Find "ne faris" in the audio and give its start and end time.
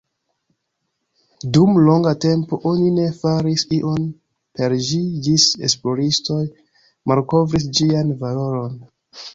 2.95-3.67